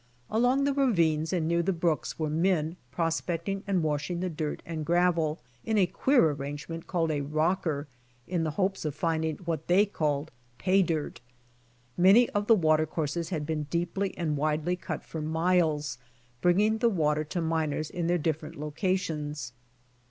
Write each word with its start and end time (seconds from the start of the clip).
Along 0.31 0.63
the 0.63 0.73
ravines 0.73 1.31
and 1.31 1.47
near 1.47 1.61
the 1.61 1.71
brooks 1.71 2.17
were 2.17 2.27
men 2.31 2.75
prospecting 2.89 3.63
and 3.67 3.83
washing 3.83 4.19
the 4.19 4.31
dirt 4.31 4.63
and 4.65 4.83
gravel 4.83 5.39
in 5.63 5.77
a 5.77 5.85
queer 5.85 6.31
arrangement 6.31 6.87
called 6.87 7.11
a 7.11 7.21
rocker, 7.21 7.87
in 8.27 8.43
the 8.43 8.49
hopes 8.57 8.83
of 8.83 8.95
finding 8.95 9.37
what 9.45 9.67
they 9.67 9.85
called 9.85 10.31
pay 10.57 10.81
dirt. 10.81 11.21
Many 11.97 12.27
of 12.31 12.47
the 12.47 12.55
water 12.55 12.87
courses 12.87 13.29
had 13.29 13.45
been 13.45 13.65
deeply 13.69 14.17
and 14.17 14.37
widely 14.37 14.75
cut 14.75 15.03
for 15.05 15.21
miles, 15.21 15.99
bringing 16.41 16.79
the 16.79 16.89
water 16.89 17.23
to 17.25 17.39
miners 17.39 17.91
in 17.91 18.07
their 18.07 18.17
different 18.17 18.55
loca 18.55 18.97
tions. 18.97 19.53